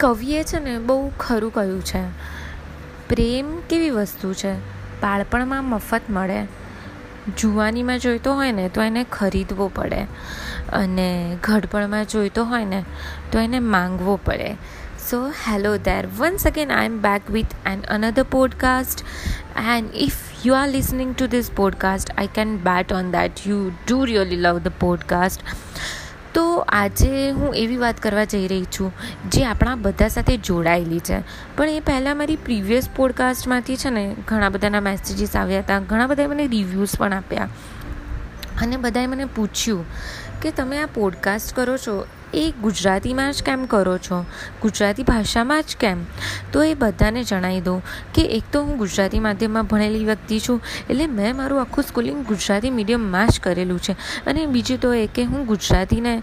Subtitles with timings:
[0.00, 2.02] કવિએ છે ને બહુ ખરું કહ્યું છે.
[3.08, 4.54] પ્રેમ કેવી વસ્તુ છે?
[5.00, 6.44] બાળપણમાં મફત મળે.
[7.38, 10.00] જુવાનીમાં જોઈતો હોય ને તો એને ખરીદવો પડે.
[10.72, 12.84] અને ઘડપણમાં જોઈતો હોય ને
[13.32, 14.54] તો એને માંગવો પડે.
[15.10, 19.04] So hello there once again I am back with an another podcast
[19.56, 20.12] and if
[20.46, 23.30] you are listening to this podcast, I can bet on that.
[23.46, 25.40] You do really love the podcast.
[26.38, 28.92] તો આજે હું એવી વાત કરવા જઈ રહી છું,
[29.28, 31.20] જે આપણા બધા સાથે જોડાયેલી છે.
[31.56, 36.26] પણ એ પહેલાં મારી પ્રીવિયસ પોડકાસ્ટમાંથી છે ને, ઘણા બધાના મેસેજીસ આવ્યા હતા, ઘણા બધાએ
[36.26, 37.48] મને રિવ્યૂઝ પણ આપ્યા.
[38.62, 39.84] અને બધાએ મને પૂછ્યું
[40.42, 44.24] કે તમે આ પોડકાસ્ટ કરો છો એ ગુજરાતીમાં જ કેમ કરો છો?
[44.62, 46.04] ગુજરાતી ભાષામાં જ કેમ?
[46.52, 47.82] તો એ બધાને જણાવી દઉં
[48.14, 50.60] કે એક તો હું ગુજરાતી માધ્યમમાં ભણેલી વ્યક્તિ છું,
[50.90, 53.92] એટલે મેં મારું આખું સ્કૂલિંગ ગુજરાતી મીડિયમમાં જ કરેલું છે.
[54.26, 56.22] અને બીજું તો એ કે હું ગુજરાતીને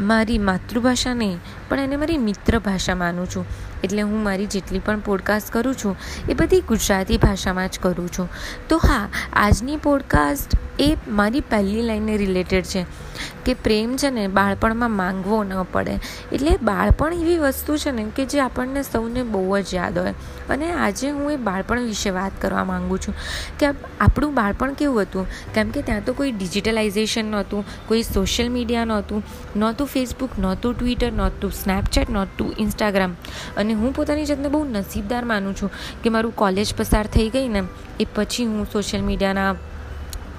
[0.00, 3.46] મારી માતૃભાષા નહીં, પણ એને મારી મિત્ર ભાષા માનું છું.
[3.84, 5.96] એટલે હું મારી જેટલી પણ પોડકાસ્ટ કરું છું,
[6.28, 8.28] એ બધી ગુજરાતી ભાષામાં જ કરું છું.
[8.68, 13.01] તો હા, આજની પોડકાસ્ટ એ મારી પહેલી લાઈનને રિલેટેડ છે.
[13.44, 15.94] કે પ્રેમ છે ને બાળપણમાં માંગવો ન પડે.
[16.32, 20.14] એટલે બાળપણ એવી વસ્તુ છે ને કે જે આપણને સૌને બહુ જ યાદ હોય.
[20.48, 23.14] અને આજે હું એ બાળપણ વિશે વાત કરવા માગું છું
[23.58, 23.66] કે
[24.00, 25.26] આપણું બાળપણ કેવું હતું?
[25.54, 29.22] કેમ કે ત્યાં તો કોઈ ડિજિટલાઇઝેશન નહોતું, કોઈ સોશિયલ મીડિયા નહોતું
[29.56, 33.16] નહોતું ફેસબુક નહોતું ટ્વિટર નહોતું સ્નેપચેટ નહોતું ઇન્સ્ટાગ્રામ
[33.56, 35.70] અને હું પોતાની જાતને બહુ નસીબદાર માનું છું
[36.02, 37.62] કે મારું કોલેજ પસાર થઈ ગઈ ને,
[38.00, 39.54] એ પછી હું સોશિયલ મીડિયાના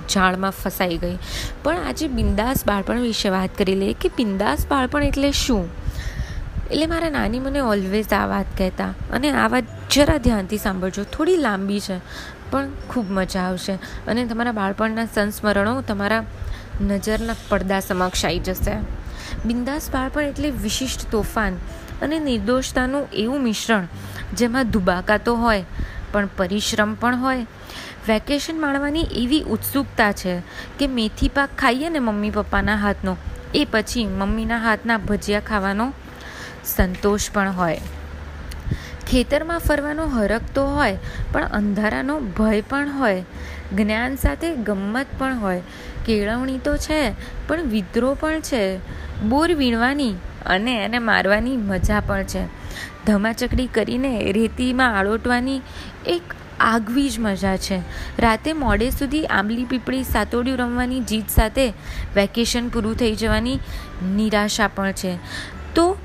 [0.10, 1.18] જાળમાં ફસાઈ ગઈ.
[1.64, 5.70] પણ આજે બિંદાસ બાળપણ વિશે વાત કરી લઈએ કે બિંદાસ બાળપણ એટલે શું?
[6.72, 11.38] એટલે મારા નાની મને ઓલવેઝ આ વાત કહેતા અને આ વાત જરા ધ્યાનથી સાંભળજો, થોડી
[11.38, 11.98] લાંબી છે,
[12.52, 13.74] પણ ખૂબ મજા આવશે.
[14.08, 16.26] અને તમારા બાળપણના સંસ્મરણો તમારા
[16.82, 19.04] નજરના પડદા સમક્ષ આવી જશે.
[19.46, 21.54] બિંદાસ બાળપણ એટલે વિશિષ્ટ તોફાન
[22.02, 23.88] અને નિર્દોષતાનું એવું મિશ્રણ
[24.34, 25.66] જેમાં ધુબાકા તો હોય
[26.14, 27.48] પણ પરિશ્રમ પણ હોય.
[28.08, 30.34] વેકેશન માણવાની એવી ઉત્સુકતા છે
[30.80, 33.18] કે મેથી પાક ખાઈએ ને મમ્મી પપ્પાના હાથનો,
[33.54, 35.94] એ પછી મમ્મીના હાથના ભજીયા ખાવાનો
[36.66, 37.80] સંતોષ પણ હોય.
[39.08, 40.98] ખેતરમાં ફરવાનો હરક તો હોય,
[41.32, 43.26] પણ અંધારાનો ભય પણ હોય.
[43.74, 45.62] જ્ઞાન સાથે ગમત પણ હોય.
[46.06, 47.02] કેળવણી તો છે,
[47.48, 48.64] પણ વિદ્રોહ પણ છે.
[49.24, 50.14] બોર વીણવાની
[50.46, 52.44] અને એને મારવાની મજા પણ છે.
[53.08, 55.62] ધમાચકડી કરીને રેતીમાં આળોટવાની
[56.06, 56.22] એક
[56.60, 57.80] આગવી જ મજા છે.
[58.20, 61.70] રાતે મોડે સુધી આંબલી પીપળી સાતોડિયું રમવાની જીત સાથે
[62.16, 63.60] વેકેશન પૂરું થઈ જવાની
[64.16, 65.18] નિરાશા પણ છે.
[65.76, 65.98] તો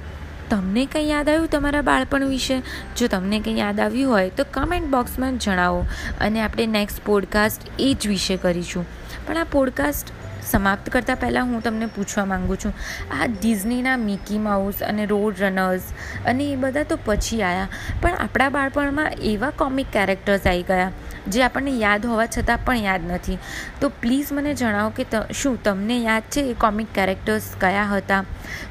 [0.50, 2.62] તમને કંઈ યાદ આવ્યું તમારા બાળપણ વિશે?
[2.96, 5.86] જો તમને કંઈ યાદ આવ્યું હોય તો કમેન્ટ બોક્સમાં જણાવો.
[6.20, 8.86] અને આપણે નેક્સ્ટ પોડકાસ્ટ એ જ વિશે કરીશું.
[9.26, 10.06] પણ આ પોડકાસ્ટ
[10.50, 12.74] સમાપ્ત કરતાં પહેલાં હું તમને પૂછવા માગું છું,
[13.12, 15.90] આ ડિઝનીના મિકી માઉસ અને રોડ રનર્સ
[16.26, 17.68] અને એ બધા તો પછી આવ્યા
[18.02, 20.90] પણ આપણા બાળપણમાં એવા કોમિક કેરેક્ટર્સ આવી ગયા,
[21.28, 23.38] જે આપણને યાદ હોવા છતાં પણ યાદ નથી.
[23.80, 28.22] તો પ્લીઝ મને જણાવો કે શું તમને યાદ છે એ કોમિક કેરેક્ટર્સ કયા હતા?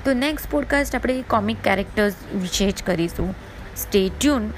[0.06, 3.32] તો નેક્સ્ટ પોડકાસ્ટ આપણે એ કોમિક કેરેક્ટર્સ વિશે જ કરીશું.
[3.78, 4.52] Stay tune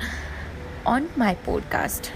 [0.88, 2.12] on my podcast